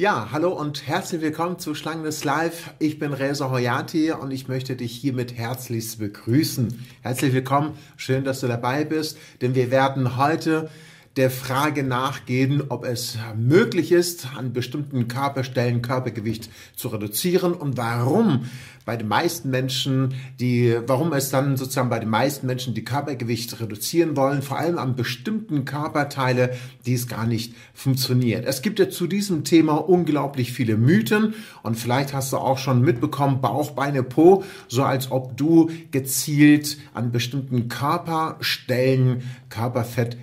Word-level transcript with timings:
Ja, 0.00 0.28
hallo 0.32 0.48
und 0.54 0.86
herzlich 0.86 1.20
willkommen 1.20 1.58
zu 1.58 1.74
Schlangendes 1.74 2.24
Live. 2.24 2.72
Ich 2.78 2.98
bin 2.98 3.12
Reza 3.12 3.50
Hoyati 3.50 4.12
und 4.12 4.30
ich 4.30 4.48
möchte 4.48 4.74
dich 4.74 4.92
hiermit 4.92 5.36
herzlichst 5.36 5.98
begrüßen. 5.98 6.86
Herzlich 7.02 7.34
willkommen, 7.34 7.76
schön, 7.98 8.24
dass 8.24 8.40
du 8.40 8.48
dabei 8.48 8.86
bist, 8.86 9.18
denn 9.42 9.54
wir 9.54 9.70
werden 9.70 10.16
heute 10.16 10.70
der 11.16 11.30
Frage 11.30 11.82
nachgehen, 11.82 12.62
ob 12.68 12.84
es 12.84 13.18
möglich 13.36 13.90
ist, 13.90 14.28
an 14.36 14.52
bestimmten 14.52 15.08
Körperstellen 15.08 15.82
Körpergewicht 15.82 16.50
zu 16.76 16.88
reduzieren 16.88 17.52
und 17.52 17.76
warum 17.76 18.46
bei 18.86 18.96
den 18.96 19.08
meisten 19.08 19.50
Menschen, 19.50 20.14
die, 20.40 20.76
warum 20.86 21.12
es 21.12 21.30
dann 21.30 21.56
sozusagen 21.56 21.90
bei 21.90 21.98
den 21.98 22.08
meisten 22.08 22.46
Menschen 22.46 22.74
die 22.74 22.82
Körpergewicht 22.82 23.60
reduzieren 23.60 24.16
wollen, 24.16 24.42
vor 24.42 24.58
allem 24.58 24.78
an 24.78 24.96
bestimmten 24.96 25.64
Körperteile, 25.64 26.56
die 26.86 26.94
es 26.94 27.06
gar 27.06 27.26
nicht 27.26 27.54
funktioniert. 27.74 28.46
Es 28.46 28.62
gibt 28.62 28.78
ja 28.78 28.88
zu 28.88 29.06
diesem 29.06 29.44
Thema 29.44 29.74
unglaublich 29.74 30.52
viele 30.52 30.76
Mythen 30.76 31.34
und 31.62 31.76
vielleicht 31.76 32.14
hast 32.14 32.32
du 32.32 32.38
auch 32.38 32.58
schon 32.58 32.80
mitbekommen, 32.80 33.40
Bauch, 33.40 33.72
Beine, 33.72 34.02
Po, 34.02 34.42
so 34.66 34.82
als 34.82 35.10
ob 35.10 35.36
du 35.36 35.70
gezielt 35.90 36.78
an 36.94 37.12
bestimmten 37.12 37.68
Körperstellen 37.68 39.22
Körperfett 39.50 40.16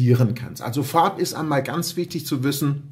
reduzieren 0.00 0.34
kannst. 0.34 0.62
Also 0.62 0.82
vorab 0.82 1.18
ist 1.18 1.34
einmal 1.34 1.62
ganz 1.62 1.96
wichtig 1.96 2.26
zu 2.26 2.42
wissen, 2.42 2.82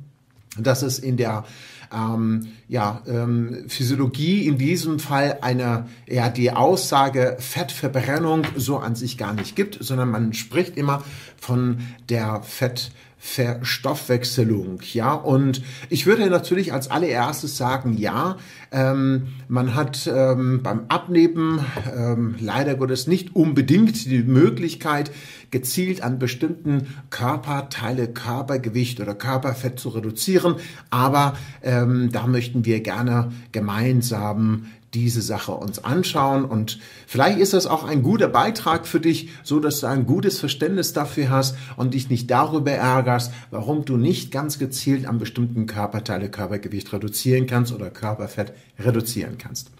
dass 0.59 0.83
es 0.83 0.99
in 0.99 1.17
der 1.17 1.45
ähm, 1.93 2.49
ja, 2.69 3.03
ähm, 3.07 3.65
Physiologie 3.69 4.47
in 4.47 4.59
diesem 4.59 4.99
Fall 4.99 5.39
eine, 5.41 5.89
ja, 6.07 6.29
die 6.29 6.53
Aussage 6.53 7.37
Fettverbrennung 7.39 8.43
so 8.57 8.79
an 8.79 8.95
sich 8.95 9.17
gar 9.17 9.33
nicht 9.33 9.57
gibt, 9.57 9.79
sondern 9.81 10.11
man 10.11 10.35
spricht 10.35 10.77
immer 10.77 11.03
von 11.39 11.79
der 12.09 12.43
Fett 12.43 12.91
Verstoffwechselung, 13.21 14.81
ja. 14.93 15.13
Und 15.13 15.61
ich 15.89 16.07
würde 16.07 16.31
natürlich 16.31 16.73
als 16.73 16.91
allererstes 16.91 17.57
sagen, 17.57 17.97
ja, 17.99 18.37
ähm, 18.71 19.29
man 19.49 19.75
hat 19.75 20.09
ähm, 20.13 20.63
beim 20.63 20.83
Abnehmen 20.89 21.61
ähm, 21.95 22.37
leider 22.39 22.77
Gottes 22.77 23.09
nicht 23.09 23.35
unbedingt 23.35 24.07
die 24.07 24.23
Möglichkeit, 24.23 25.11
gezielt 25.51 26.03
an 26.03 26.19
bestimmten 26.19 26.87
Körperteile, 27.11 28.09
Körpergewicht 28.09 29.01
oder 29.01 29.15
Körperfett 29.15 29.81
zu 29.81 29.89
reduzieren. 29.89 30.57
Aber 30.91 31.37
ähm, 31.63 32.11
da 32.13 32.27
möchten 32.27 32.65
wir 32.65 32.81
gerne 32.81 33.33
gemeinsam 33.51 34.67
diese 34.99 35.23
Sache 35.23 35.53
uns 35.53 35.85
anschauen 35.85 36.45
und 36.45 36.81
vielleicht 37.07 37.39
ist 37.39 37.53
das 37.53 37.67
auch 37.67 37.85
ein 37.85 38.03
guter 38.03 38.29
Beitrag 38.29 38.87
für 38.87 38.99
dich, 38.99 39.29
so 39.45 39.61
dass 39.61 39.81
du 39.81 39.87
ein 39.87 40.07
gutes 40.07 40.41
Verständnis 40.41 40.93
dafür 40.93 41.31
hast 41.31 41.57
und 41.77 41.95
dich 41.95 42.11
nicht 42.11 42.31
darüber 42.31 42.73
ärgerst, 42.73 43.33
warum 43.51 43.85
du 43.85 43.97
nicht 43.97 44.33
ganz 44.33 44.59
gezielt 44.59 45.07
an 45.07 45.19
bestimmten 45.19 45.67
Körperteile 45.67 46.31
Körpergewicht 46.31 46.93
reduzieren 46.93 47.47
kannst 47.47 47.73
oder 47.73 47.91
Körperfett 47.91 48.53
reduzieren 48.79 49.39
kannst. 49.39 49.71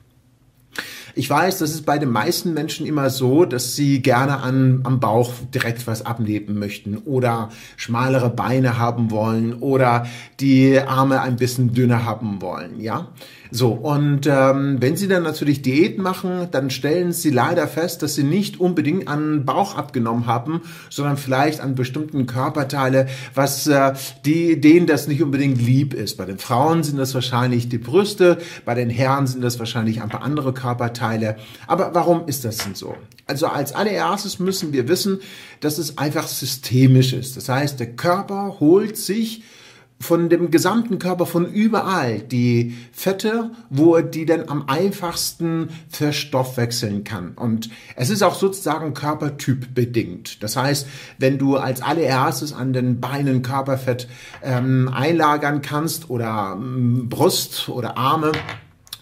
Ich 1.19 1.29
weiß, 1.29 1.59
das 1.59 1.73
ist 1.73 1.85
bei 1.85 1.99
den 1.99 2.13
meisten 2.13 2.55
Menschen 2.55 2.87
immer 2.87 3.11
so, 3.11 3.45
dass 3.45 3.75
sie 3.75 4.03
gerne 4.03 4.39
an, 4.39 4.83
am 4.85 5.01
Bauch 5.01 5.33
direkt 5.53 5.89
was 5.89 6.07
abnehmen 6.07 6.61
möchten 6.61 6.97
oder 6.97 7.49
schmalere 7.77 8.31
Beine 8.31 8.79
haben 8.79 9.11
wollen 9.11 9.55
oder 9.55 10.07
die 10.39 10.79
Arme 10.79 11.21
ein 11.21 11.35
bisschen 11.35 11.75
dünner 11.75 12.05
haben 12.05 12.41
wollen, 12.41 12.79
ja. 12.79 13.09
So, 13.51 13.71
und 13.71 14.27
ähm, 14.27 14.77
wenn 14.81 14.97
Sie 14.97 15.09
dann 15.09 15.23
natürlich 15.23 15.63
Diät 15.63 15.99
machen, 15.99 16.49
dann 16.51 16.69
stellen 16.69 17.13
Sie 17.13 17.31
leider 17.31 17.67
fest, 17.67 18.03
dass 18.03 18.15
Sie 18.15 18.23
nicht 18.23 18.61
unbedingt 18.61 19.09
an 19.09 19.47
Bauch 19.47 19.75
abgenommen 19.75 20.27
haben, 20.27 20.61
sondern 20.91 21.17
vielleicht 21.17 21.61
an 21.61 21.75
bestimmten 21.75 22.27
Körperteile, 22.27 23.07
was 23.35 23.67
äh, 23.67 23.95
die, 24.27 24.61
denen 24.61 24.87
das 24.87 25.09
nicht 25.09 25.23
unbedingt 25.23 25.61
lieb 25.63 25.95
ist. 25.95 26.19
Bei 26.19 26.27
den 26.27 26.39
Frauen 26.39 26.83
sind 26.83 26.99
das 26.99 27.15
wahrscheinlich 27.15 27.71
die 27.71 27.79
Brüste, 27.79 28.37
bei 28.67 28.75
den 28.75 28.91
Herren 28.91 29.27
sind 29.27 29.43
das 29.43 29.59
wahrscheinlich 29.59 30.03
ein 30.03 30.11
paar 30.11 30.23
andere 30.23 30.53
Körperteile. 30.53 31.08
Aber 31.67 31.95
warum 31.95 32.27
ist 32.27 32.45
das 32.45 32.59
denn 32.59 32.75
so? 32.75 32.95
Also 33.27 33.47
als 33.47 33.73
allererstes 33.73 34.39
müssen 34.39 34.73
wir 34.73 34.89
wissen, 34.89 35.21
dass 35.61 35.79
es 35.79 35.99
einfach 35.99 36.27
systemisch 36.29 37.13
ist. 37.13 37.37
Das 37.37 37.49
heißt, 37.49 37.79
der 37.79 37.95
Körper 37.95 38.57
holt 38.61 38.97
sich 38.97 39.43
von 40.01 40.29
dem 40.29 40.51
gesamten 40.51 40.99
Körper, 40.99 41.27
von 41.27 41.53
überall 41.53 42.21
die 42.21 42.77
Fette, 42.93 43.51
wo 43.69 43.97
er 43.97 44.03
die 44.03 44.27
dann 44.27 44.49
am 44.49 44.69
einfachsten 44.69 45.71
verstoffwechseln 45.89 47.03
kann. 47.03 47.33
Und 47.33 47.71
es 47.97 48.09
ist 48.09 48.23
auch 48.23 48.37
sozusagen 48.37 48.95
Körpertyp 48.95 49.75
bedingt. 49.75 50.43
Das 50.43 50.57
heißt, 50.57 50.87
wenn 51.19 51.39
du 51.39 51.57
als 51.57 51.83
allererstes 51.83 52.53
an 52.53 52.73
den 52.73 53.01
Beinen 53.01 53.43
Körperfett 53.43 54.09
ähm, 54.43 54.89
einlagern 54.93 55.63
kannst 55.63 56.11
oder 56.11 56.57
ähm, 56.57 57.09
Brust 57.09 57.69
oder 57.69 57.99
Arme, 57.99 58.33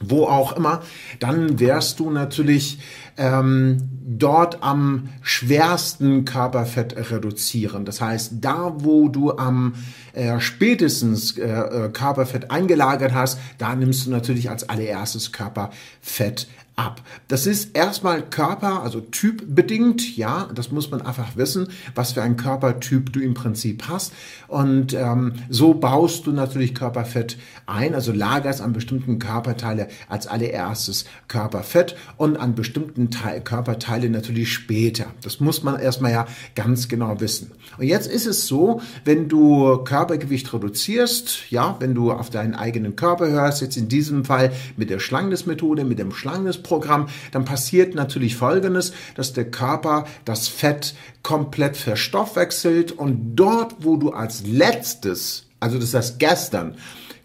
wo 0.00 0.24
auch 0.24 0.56
immer, 0.56 0.82
dann 1.20 1.58
wärst 1.58 2.00
du 2.00 2.10
natürlich 2.10 2.78
ähm, 3.16 3.88
dort 4.06 4.62
am 4.62 5.08
schwersten 5.22 6.24
Körperfett 6.24 7.10
reduzieren. 7.10 7.84
Das 7.84 8.00
heißt, 8.00 8.34
da 8.40 8.74
wo 8.78 9.08
du 9.08 9.36
am 9.36 9.74
äh, 10.12 10.38
spätestens 10.40 11.38
äh, 11.38 11.46
äh 11.46 11.88
Körperfett 11.90 12.50
eingelagert 12.50 13.14
hast, 13.14 13.38
da 13.58 13.74
nimmst 13.74 14.06
du 14.06 14.10
natürlich 14.10 14.50
als 14.50 14.68
allererstes 14.68 15.32
Körperfett 15.32 16.46
ab. 16.76 17.00
Das 17.28 17.46
ist 17.46 17.74
erstmal 17.74 18.22
Körper, 18.22 18.82
also 18.82 19.00
typbedingt, 19.00 20.16
ja, 20.16 20.48
das 20.54 20.70
muss 20.70 20.90
man 20.90 21.00
einfach 21.00 21.36
wissen, 21.36 21.68
was 21.94 22.12
für 22.12 22.22
ein 22.22 22.36
Körpertyp 22.36 23.12
du 23.14 23.20
im 23.20 23.32
Prinzip 23.32 23.84
hast. 23.88 24.12
Und 24.46 24.92
ähm, 24.92 25.32
so 25.48 25.72
baust 25.72 26.26
du 26.26 26.32
natürlich 26.32 26.74
Körperfett 26.74 27.38
ein, 27.64 27.94
also 27.94 28.12
lagerst 28.12 28.60
an 28.60 28.74
bestimmten 28.74 29.18
Körperteile 29.18 29.88
als 30.08 30.26
allererstes 30.26 31.06
Körperfett 31.28 31.96
und 32.18 32.36
an 32.36 32.54
bestimmten 32.54 33.10
Teil, 33.10 33.40
Körperteile 33.40 34.10
natürlich 34.10 34.52
später. 34.52 35.06
Das 35.22 35.40
muss 35.40 35.62
man 35.62 35.80
erstmal 35.80 36.12
ja 36.12 36.26
ganz 36.54 36.88
genau 36.88 37.20
wissen. 37.20 37.52
Und 37.78 37.86
jetzt 37.86 38.06
ist 38.06 38.26
es 38.26 38.46
so, 38.46 38.82
wenn 39.04 39.28
du 39.28 39.78
Körpergewicht 39.78 40.52
reduzierst, 40.52 41.50
ja, 41.50 41.76
wenn 41.80 41.94
du 41.94 42.12
auf 42.12 42.28
deinen 42.28 42.54
eigenen 42.54 42.96
Körper 42.96 43.28
hörst, 43.28 43.62
jetzt 43.62 43.78
in 43.78 43.88
diesem 43.88 44.26
Fall 44.26 44.52
mit 44.76 44.90
der 44.90 44.98
Schlangendes-Methode, 44.98 45.84
mit 45.84 45.98
dem 45.98 46.12
Schlangendes 46.12 46.65
Programm, 46.66 47.08
dann 47.32 47.44
passiert 47.44 47.94
natürlich 47.94 48.36
Folgendes, 48.36 48.92
dass 49.14 49.32
der 49.32 49.50
Körper 49.50 50.06
das 50.24 50.48
Fett 50.48 50.94
komplett 51.22 51.76
verstoffwechselt 51.76 52.92
und 52.92 53.36
dort, 53.36 53.76
wo 53.80 53.96
du 53.96 54.10
als 54.10 54.46
letztes, 54.46 55.46
also 55.60 55.78
das 55.78 55.94
heißt 55.94 56.18
gestern, 56.18 56.76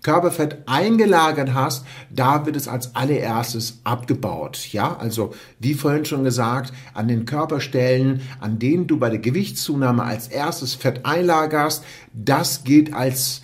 Körperfett 0.03 0.63
eingelagert 0.66 1.53
hast, 1.53 1.85
da 2.09 2.46
wird 2.46 2.56
es 2.56 2.68
als 2.68 2.96
allererstes 2.96 3.81
abgebaut. 3.84 4.69
Ja, 4.72 4.97
also 4.97 5.34
wie 5.59 5.75
vorhin 5.75 6.06
schon 6.06 6.23
gesagt, 6.23 6.73
an 6.96 7.08
den 7.08 7.25
Körperstellen, 7.25 8.22
an 8.40 8.58
denen 8.58 8.88
du 8.88 8.97
bei 8.97 9.09
der 9.09 9.19
Gewichtszunahme 9.19 10.03
als 10.03 10.28
erstes 10.28 10.73
Fett 10.73 11.06
einlagerst, 11.06 11.84
das 12.13 12.63
geht 12.63 12.94
als 12.96 13.41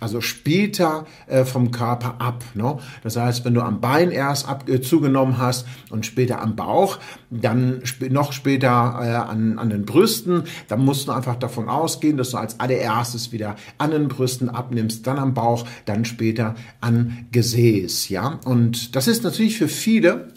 also 0.00 0.20
später 0.20 1.06
äh, 1.26 1.44
vom 1.44 1.70
Körper 1.70 2.20
ab. 2.20 2.44
Ne? 2.54 2.78
Das 3.02 3.16
heißt, 3.16 3.44
wenn 3.44 3.54
du 3.54 3.62
am 3.62 3.80
Bein 3.80 4.10
erst 4.10 4.48
ab, 4.48 4.68
äh, 4.68 4.80
zugenommen 4.80 5.38
hast 5.38 5.66
und 5.90 6.06
später 6.06 6.40
am 6.40 6.56
Bauch, 6.56 6.98
dann 7.30 7.80
sp 7.84 8.08
noch 8.10 8.32
später 8.32 8.68
äh, 8.68 9.30
an, 9.30 9.58
an 9.58 9.70
den 9.70 9.84
Brüsten, 9.84 10.44
dann 10.68 10.84
musst 10.84 11.08
du 11.08 11.12
einfach 11.12 11.36
davon 11.36 11.68
ausgehen, 11.68 12.16
dass 12.16 12.30
du 12.30 12.38
als 12.38 12.60
allererstes 12.60 13.32
wieder 13.32 13.56
an 13.78 13.90
den 13.90 14.08
Brüsten 14.08 14.48
abnimmst, 14.48 15.06
dann 15.06 15.18
am 15.18 15.34
Bauch, 15.34 15.66
dann 15.84 16.04
später 16.04 16.54
an 16.80 17.26
Gesäß. 17.32 18.08
Ja, 18.08 18.40
und 18.44 18.96
das 18.96 19.08
ist 19.08 19.24
natürlich 19.24 19.58
für 19.58 19.68
viele 19.68 20.32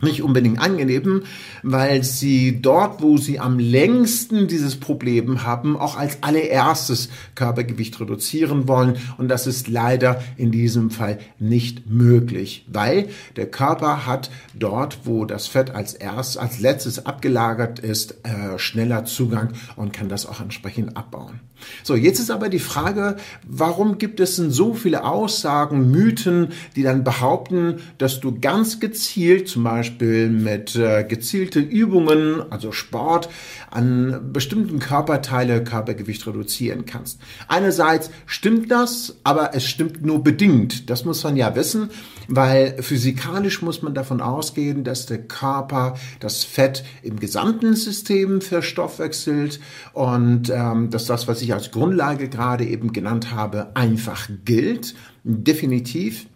nicht 0.00 0.22
unbedingt 0.22 0.60
angenehm, 0.60 1.22
weil 1.62 2.04
sie 2.04 2.60
dort, 2.60 3.02
wo 3.02 3.16
sie 3.16 3.38
am 3.38 3.58
längsten 3.58 4.46
dieses 4.48 4.76
Problem 4.76 5.42
haben, 5.42 5.76
auch 5.76 5.96
als 5.96 6.22
allererstes 6.22 7.08
Körpergewicht 7.34 7.98
reduzieren 8.00 8.68
wollen. 8.68 8.96
Und 9.18 9.28
das 9.28 9.46
ist 9.46 9.68
leider 9.68 10.22
in 10.36 10.50
diesem 10.50 10.90
Fall 10.90 11.18
nicht 11.38 11.88
möglich, 11.88 12.66
weil 12.68 13.08
der 13.36 13.46
Körper 13.46 14.06
hat 14.06 14.30
dort, 14.54 15.00
wo 15.04 15.24
das 15.24 15.46
Fett 15.46 15.70
als 15.70 15.94
erst, 15.94 16.38
als 16.38 16.60
letztes 16.60 17.06
abgelagert 17.06 17.78
ist, 17.78 18.16
äh, 18.24 18.58
schneller 18.58 19.04
Zugang 19.04 19.50
und 19.76 19.92
kann 19.92 20.08
das 20.08 20.26
auch 20.26 20.40
entsprechend 20.40 20.96
abbauen. 20.96 21.40
So, 21.82 21.94
jetzt 21.94 22.18
ist 22.18 22.30
aber 22.30 22.48
die 22.48 22.58
Frage, 22.58 23.16
warum 23.46 23.98
gibt 23.98 24.20
es 24.20 24.36
denn 24.36 24.50
so 24.50 24.74
viele 24.74 25.04
Aussagen, 25.04 25.90
Mythen, 25.90 26.48
die 26.74 26.82
dann 26.82 27.04
behaupten, 27.04 27.76
dass 27.98 28.20
du 28.20 28.38
ganz 28.38 28.78
gezielt 28.80 29.48
zum 29.48 29.64
Beispiel 29.64 29.85
Beispiel 29.86 30.28
mit 30.28 30.74
äh, 30.74 31.04
gezielte 31.04 31.60
Übungen, 31.60 32.42
also 32.50 32.72
Sport, 32.72 33.28
an 33.70 34.32
bestimmten 34.32 34.80
Körperteile 34.80 35.62
Körpergewicht 35.62 36.26
reduzieren 36.26 36.86
kannst. 36.86 37.20
Einerseits 37.46 38.10
stimmt 38.26 38.70
das, 38.72 39.16
aber 39.22 39.54
es 39.54 39.64
stimmt 39.64 40.04
nur 40.04 40.24
bedingt. 40.24 40.90
Das 40.90 41.04
muss 41.04 41.22
man 41.22 41.36
ja 41.36 41.54
wissen, 41.54 41.90
weil 42.26 42.82
physikalisch 42.82 43.62
muss 43.62 43.82
man 43.82 43.94
davon 43.94 44.20
ausgehen, 44.20 44.82
dass 44.82 45.06
der 45.06 45.22
Körper 45.22 45.94
das 46.18 46.42
Fett 46.42 46.84
im 47.02 47.20
gesamten 47.20 47.76
System 47.76 48.40
verstoffwechselt 48.40 49.60
und 49.92 50.50
ähm, 50.50 50.90
dass 50.90 51.06
das, 51.06 51.28
was 51.28 51.42
ich 51.42 51.52
als 51.54 51.70
Grundlage 51.70 52.28
gerade 52.28 52.64
eben 52.64 52.92
genannt 52.92 53.32
habe, 53.32 53.68
einfach 53.76 54.28
gilt. 54.44 54.96
Definitiv. 55.22 56.26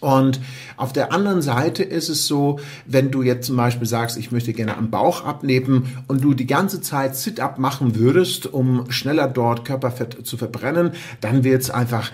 Und 0.00 0.40
auf 0.76 0.92
der 0.92 1.12
anderen 1.12 1.42
Seite 1.42 1.82
ist 1.82 2.08
es 2.08 2.26
so, 2.26 2.60
wenn 2.86 3.10
du 3.10 3.22
jetzt 3.22 3.46
zum 3.46 3.56
Beispiel 3.56 3.86
sagst, 3.86 4.16
ich 4.16 4.30
möchte 4.30 4.52
gerne 4.52 4.76
am 4.76 4.90
Bauch 4.90 5.24
abnehmen 5.24 5.94
und 6.06 6.22
du 6.22 6.34
die 6.34 6.46
ganze 6.46 6.80
Zeit 6.80 7.16
Sit-up 7.16 7.58
machen 7.58 7.96
würdest, 7.96 8.46
um 8.46 8.90
schneller 8.90 9.28
dort 9.28 9.64
Körperfett 9.64 10.26
zu 10.26 10.36
verbrennen, 10.36 10.92
dann 11.20 11.42
wird 11.42 11.62
es 11.62 11.70
einfach 11.70 12.12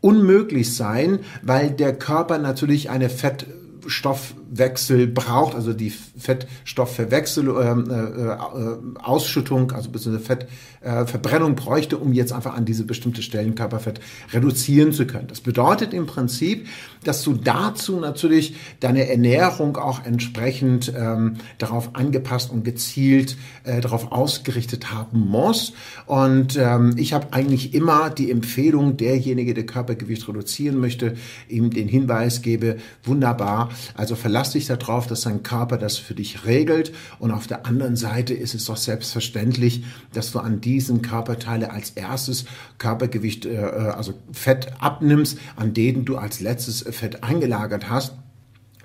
unmöglich 0.00 0.74
sein, 0.74 1.18
weil 1.42 1.70
der 1.70 1.92
Körper 1.92 2.38
natürlich 2.38 2.90
eine 2.90 3.10
Fett 3.10 3.46
Stoffwechsel 4.46 5.06
braucht, 5.06 5.54
also 5.54 5.72
die 5.72 5.90
Fettstoffverwechsel, 5.90 7.48
ähm, 7.48 7.90
äh, 7.90 8.32
äh, 8.32 9.02
Ausschüttung, 9.02 9.72
also 9.72 9.90
bzw. 9.90 10.18
Fettverbrennung 10.18 11.52
äh, 11.52 11.54
bräuchte, 11.54 11.98
um 11.98 12.12
jetzt 12.12 12.32
einfach 12.32 12.54
an 12.54 12.64
diese 12.64 12.84
bestimmte 12.84 13.22
Stellen 13.22 13.54
Körperfett 13.54 14.00
reduzieren 14.32 14.92
zu 14.92 15.06
können. 15.06 15.28
Das 15.28 15.40
bedeutet 15.40 15.92
im 15.92 16.06
Prinzip, 16.06 16.68
dass 17.04 17.22
du 17.22 17.34
dazu 17.34 17.98
natürlich 17.98 18.56
deine 18.80 19.08
Ernährung 19.08 19.76
auch 19.76 20.04
entsprechend 20.04 20.92
ähm, 20.96 21.34
darauf 21.58 21.94
angepasst 21.94 22.50
und 22.50 22.64
gezielt 22.64 23.36
äh, 23.64 23.80
darauf 23.80 24.12
ausgerichtet 24.12 24.92
haben 24.92 25.20
musst. 25.20 25.74
Und 26.06 26.56
ähm, 26.56 26.94
ich 26.96 27.12
habe 27.12 27.28
eigentlich 27.32 27.74
immer 27.74 28.10
die 28.10 28.30
Empfehlung, 28.30 28.96
derjenige, 28.96 29.54
der 29.54 29.66
Körpergewicht 29.66 30.28
reduzieren 30.28 30.78
möchte, 30.78 31.14
ihm 31.48 31.70
den 31.70 31.88
Hinweis 31.88 32.42
gebe, 32.42 32.76
wunderbar, 33.04 33.70
also 33.94 34.14
verlass 34.14 34.35
dich 34.44 34.66
darauf, 34.66 35.06
dass 35.06 35.22
dein 35.22 35.42
Körper 35.42 35.78
das 35.78 35.96
für 35.96 36.14
dich 36.14 36.44
regelt. 36.44 36.92
Und 37.18 37.30
auf 37.30 37.46
der 37.46 37.66
anderen 37.66 37.96
Seite 37.96 38.34
ist 38.34 38.54
es 38.54 38.66
doch 38.66 38.76
selbstverständlich, 38.76 39.84
dass 40.12 40.32
du 40.32 40.38
an 40.38 40.60
diesen 40.60 41.02
Körperteile 41.02 41.70
als 41.70 41.90
erstes 41.90 42.44
Körpergewicht, 42.78 43.46
äh, 43.46 43.54
äh 43.54 43.88
also 43.90 44.14
Fett 44.32 44.72
abnimmst, 44.80 45.38
an 45.56 45.74
denen 45.74 46.04
du 46.04 46.16
als 46.16 46.40
letztes 46.40 46.82
Fett 46.82 47.22
eingelagert 47.22 47.88
hast. 47.90 48.14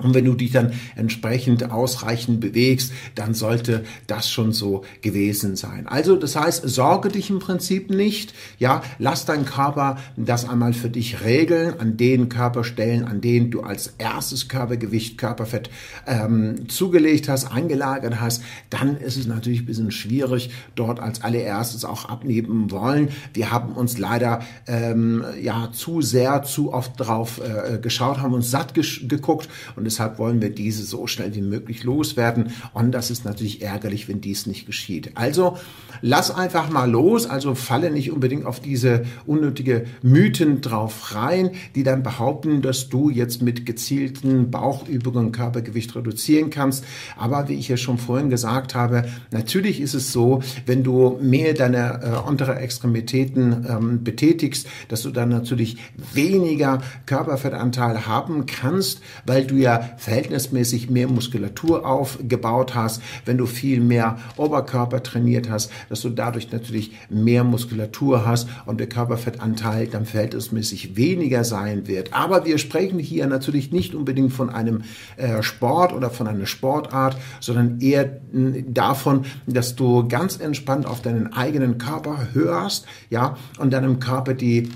Und 0.03 0.13
wenn 0.13 0.25
du 0.25 0.33
dich 0.33 0.51
dann 0.51 0.73
entsprechend 0.95 1.71
ausreichend 1.71 2.39
bewegst, 2.39 2.93
dann 3.15 3.33
sollte 3.33 3.83
das 4.07 4.29
schon 4.29 4.51
so 4.51 4.83
gewesen 5.01 5.55
sein. 5.55 5.87
Also 5.87 6.15
das 6.15 6.35
heißt, 6.35 6.67
sorge 6.67 7.09
dich 7.09 7.29
im 7.29 7.39
Prinzip 7.39 7.89
nicht, 7.89 8.33
ja, 8.59 8.81
lass 8.99 9.25
dein 9.25 9.45
Körper 9.45 9.97
das 10.15 10.47
einmal 10.47 10.73
für 10.73 10.89
dich 10.89 11.23
regeln 11.23 11.79
an 11.79 11.97
den 11.97 12.29
Körperstellen, 12.29 13.05
an 13.05 13.21
denen 13.21 13.51
du 13.51 13.61
als 13.61 13.93
erstes 13.97 14.47
Körpergewicht, 14.47 15.17
Körperfett 15.17 15.69
ähm, 16.07 16.67
zugelegt 16.69 17.29
hast, 17.29 17.51
eingelagert 17.51 18.19
hast. 18.19 18.43
Dann 18.69 18.97
ist 18.97 19.17
es 19.17 19.27
natürlich 19.27 19.61
ein 19.61 19.65
bisschen 19.65 19.91
schwierig, 19.91 20.51
dort 20.75 20.99
als 20.99 21.23
allererstes 21.23 21.85
auch 21.85 22.05
abnehmen 22.05 22.71
wollen. 22.71 23.09
Wir 23.33 23.51
haben 23.51 23.73
uns 23.73 23.97
leider 23.97 24.41
ähm, 24.67 25.23
ja 25.41 25.69
zu 25.71 26.01
sehr, 26.01 26.43
zu 26.43 26.73
oft 26.73 26.99
drauf 26.99 27.41
äh, 27.41 27.77
geschaut, 27.79 28.19
haben 28.19 28.33
uns 28.33 28.51
satt 28.51 28.73
geguckt 28.73 29.49
und 29.75 29.85
deshalb 29.91 30.19
wollen 30.19 30.41
wir 30.41 30.49
diese 30.49 30.83
so 30.83 31.05
schnell 31.05 31.35
wie 31.35 31.41
möglich 31.41 31.83
loswerden. 31.83 32.53
Und 32.73 32.91
das 32.93 33.11
ist 33.11 33.25
natürlich 33.25 33.61
ärgerlich, 33.61 34.07
wenn 34.07 34.21
dies 34.21 34.45
nicht 34.45 34.65
geschieht. 34.65 35.11
Also 35.15 35.57
lass 36.01 36.31
einfach 36.31 36.69
mal 36.69 36.89
los, 36.89 37.25
also 37.25 37.55
falle 37.55 37.91
nicht 37.91 38.09
unbedingt 38.11 38.45
auf 38.45 38.61
diese 38.61 39.03
unnötige 39.25 39.85
Mythen 40.01 40.61
drauf 40.61 41.13
rein, 41.13 41.51
die 41.75 41.83
dann 41.83 42.03
behaupten, 42.03 42.61
dass 42.61 42.87
du 42.87 43.09
jetzt 43.09 43.41
mit 43.41 43.65
gezielten 43.65 44.49
Bauchübungen 44.49 45.33
Körpergewicht 45.33 45.93
reduzieren 45.93 46.49
kannst. 46.49 46.85
Aber 47.17 47.49
wie 47.49 47.55
ich 47.55 47.67
ja 47.67 47.75
schon 47.75 47.97
vorhin 47.97 48.29
gesagt 48.29 48.75
habe, 48.75 49.03
natürlich 49.31 49.81
ist 49.81 49.93
es 49.93 50.13
so, 50.13 50.41
wenn 50.65 50.83
du 50.83 51.19
mehr 51.21 51.53
deiner 51.53 52.01
äh, 52.01 52.29
untere 52.29 52.55
Extremitäten 52.55 53.65
ähm, 53.67 54.03
betätigst, 54.05 54.67
dass 54.87 55.01
du 55.01 55.11
dann 55.11 55.27
natürlich 55.27 55.77
weniger 56.13 56.81
Körperfettanteil 57.05 58.07
haben 58.07 58.45
kannst, 58.45 59.01
weil 59.25 59.45
du 59.45 59.55
ja 59.55 59.80
verhältnismäßig 59.97 60.89
mehr 60.89 61.07
Muskulatur 61.07 61.85
aufgebaut 61.85 62.75
hast, 62.75 63.01
wenn 63.25 63.37
du 63.37 63.45
viel 63.45 63.79
mehr 63.79 64.17
Oberkörper 64.37 65.03
trainiert 65.03 65.49
hast, 65.49 65.71
dass 65.89 66.01
du 66.01 66.09
dadurch 66.09 66.51
natürlich 66.51 66.91
mehr 67.09 67.43
Muskulatur 67.43 68.25
hast 68.25 68.47
und 68.65 68.79
der 68.79 68.87
Körperfettanteil 68.87 69.87
dann 69.87 70.05
verhältnismäßig 70.05 70.95
weniger 70.95 71.43
sein 71.43 71.87
wird. 71.87 72.13
Aber 72.13 72.45
wir 72.45 72.57
sprechen 72.57 72.99
hier 72.99 73.27
natürlich 73.27 73.71
nicht 73.71 73.95
unbedingt 73.95 74.33
von 74.33 74.49
einem 74.49 74.83
äh, 75.17 75.41
Sport 75.43 75.93
oder 75.93 76.09
von 76.09 76.27
einer 76.27 76.45
Sportart, 76.45 77.17
sondern 77.39 77.79
eher 77.79 78.21
davon, 78.67 79.25
dass 79.45 79.75
du 79.75 80.07
ganz 80.07 80.39
entspannt 80.39 80.85
auf 80.85 81.01
deinen 81.01 81.33
eigenen 81.33 81.77
Körper 81.77 82.29
hörst, 82.33 82.85
ja, 83.09 83.37
und 83.59 83.71
deinem 83.73 83.99
Körper 83.99 84.33
die 84.33 84.69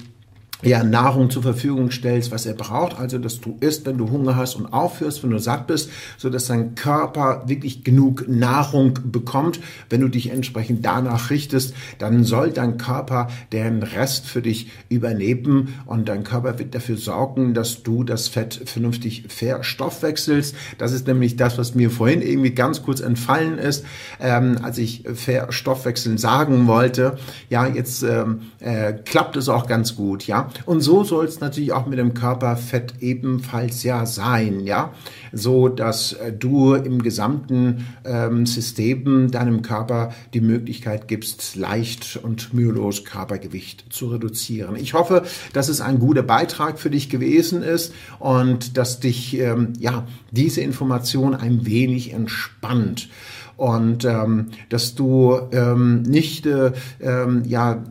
ja, 0.63 0.83
Nahrung 0.83 1.29
zur 1.29 1.43
Verfügung 1.43 1.91
stellst, 1.91 2.31
was 2.31 2.45
er 2.45 2.53
braucht, 2.53 2.97
also 2.97 3.17
dass 3.17 3.41
du 3.41 3.57
isst, 3.59 3.85
wenn 3.85 3.97
du 3.97 4.09
Hunger 4.09 4.35
hast 4.35 4.55
und 4.55 4.67
aufhörst, 4.67 5.21
wenn 5.23 5.29
du 5.29 5.37
satt 5.37 5.67
bist, 5.67 5.89
so 6.17 6.29
dass 6.29 6.47
dein 6.47 6.75
Körper 6.75 7.43
wirklich 7.47 7.83
genug 7.83 8.27
Nahrung 8.27 8.97
bekommt. 9.03 9.59
Wenn 9.89 10.01
du 10.01 10.07
dich 10.07 10.31
entsprechend 10.31 10.85
danach 10.85 11.29
richtest, 11.29 11.73
dann 11.99 12.23
soll 12.23 12.51
dein 12.51 12.77
Körper 12.77 13.27
den 13.51 13.83
Rest 13.83 14.27
für 14.27 14.41
dich 14.41 14.71
übernehmen 14.89 15.75
und 15.85 16.07
dein 16.07 16.23
Körper 16.23 16.57
wird 16.57 16.73
dafür 16.73 16.97
sorgen, 16.97 17.53
dass 17.53 17.83
du 17.83 18.03
das 18.03 18.27
Fett 18.27 18.61
vernünftig 18.65 19.25
verstoffwechselst. 19.27 20.55
Das 20.77 20.93
ist 20.93 21.05
nämlich 21.05 21.35
das, 21.35 21.57
was 21.57 21.75
mir 21.75 21.91
vorhin 21.91 22.21
irgendwie 22.21 22.51
ganz 22.51 22.81
kurz 22.81 23.01
entfallen 23.01 23.57
ist, 23.57 23.85
ähm, 24.19 24.59
als 24.63 24.77
ich 24.77 25.03
verstoffwechseln 25.13 26.17
sagen 26.17 26.67
wollte. 26.67 27.17
Ja, 27.49 27.67
jetzt 27.67 28.03
ähm, 28.03 28.41
äh, 28.59 28.93
klappt 28.93 29.35
es 29.35 29.49
auch 29.49 29.67
ganz 29.67 29.95
gut, 29.95 30.25
ja. 30.25 30.44
Und 30.65 30.81
so 30.81 31.03
soll 31.03 31.25
es 31.25 31.39
natürlich 31.39 31.73
auch 31.73 31.85
mit 31.85 31.99
dem 31.99 32.13
Körperfett 32.13 32.95
ebenfalls 33.01 33.83
ja 33.83 34.05
sein, 34.05 34.59
ja, 34.61 34.93
so 35.31 35.69
dass 35.69 36.13
äh, 36.13 36.31
du 36.31 36.73
im 36.73 37.01
gesamten 37.01 37.85
ähm, 38.03 38.45
System 38.45 39.31
deinem 39.31 39.61
Körper 39.61 40.13
die 40.33 40.41
Möglichkeit 40.41 41.07
gibst, 41.07 41.55
leicht 41.55 42.19
und 42.21 42.53
mühelos 42.53 43.05
Körpergewicht 43.05 43.85
zu 43.89 44.07
reduzieren. 44.07 44.75
Ich 44.75 44.93
hoffe, 44.93 45.23
dass 45.53 45.69
es 45.69 45.81
ein 45.81 45.99
guter 45.99 46.23
Beitrag 46.23 46.79
für 46.79 46.89
dich 46.89 47.09
gewesen 47.09 47.63
ist 47.63 47.93
und 48.19 48.77
dass 48.77 48.99
dich 48.99 49.37
ähm, 49.39 49.73
ja 49.79 50.07
diese 50.31 50.61
Information 50.61 51.35
ein 51.35 51.65
wenig 51.65 52.13
entspannt 52.13 53.09
und 53.57 54.05
ähm, 54.05 54.47
dass 54.69 54.95
du 54.95 55.39
ähm, 55.51 56.01
nicht 56.03 56.45
äh, 56.45 56.71
ähm, 56.99 57.43
ja 57.45 57.83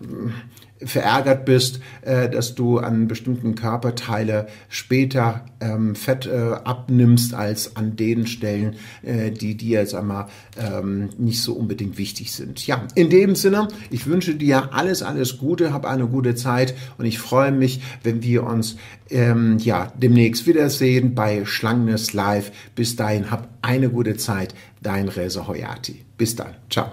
verärgert 0.79 1.45
bist, 1.45 1.81
äh, 2.02 2.28
dass 2.28 2.54
du 2.54 2.78
an 2.78 3.09
bestimmten 3.09 3.54
Körperteile 3.54 4.49
später 4.69 5.45
ähm, 5.61 5.95
Fett 5.95 6.26
äh, 6.26 6.52
abnimmst 6.64 7.35
als 7.35 7.76
an 7.76 7.97
den 7.97 8.26
Stellen, 8.26 8.76
äh, 9.02 9.31
die 9.31 9.57
dir, 9.57 9.87
sag 9.87 10.04
mal, 10.04 10.28
ähm, 10.59 11.11
nicht 11.16 11.43
so 11.43 11.54
unbedingt 11.54 11.99
wichtig 11.99 12.33
sind. 12.33 12.66
Ja, 12.66 12.87
in 12.95 13.11
dem 13.11 13.35
Sinne, 13.35 13.69
ich 13.90 14.07
wünsche 14.07 14.35
dir 14.35 14.75
alles, 14.75 15.02
alles 15.02 15.38
Gute, 15.38 15.73
hab 15.73 15.87
eine 15.87 16.07
gute 16.07 16.35
Zeit 16.35 16.75
und 16.99 17.04
ich 17.04 17.19
freue 17.19 17.52
mich, 17.52 17.81
wenn 18.02 18.23
wir 18.23 18.45
uns 18.45 18.76
ähm, 19.11 19.59
ja 19.59 19.93
demnächst 19.97 20.47
wiedersehen 20.47 21.14
bei 21.14 21.45
Schlangenes 21.45 22.12
Live. 22.12 22.50
Bis 22.75 22.97
dahin, 22.97 23.31
hab 23.31 23.49
eine 23.62 23.90
gute 23.90 24.16
Zeit. 24.16 24.54
Dein 24.83 25.09
Reza 25.09 25.47
Hoyati. 25.47 26.04
Bis 26.19 26.37
dann. 26.37 26.54
Ciao. 26.69 26.90